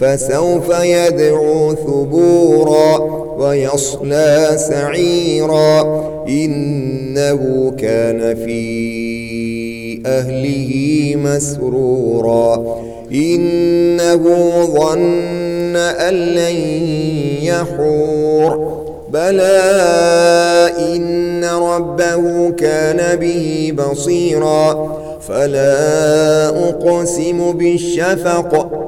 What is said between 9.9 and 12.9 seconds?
أهله مسرورا.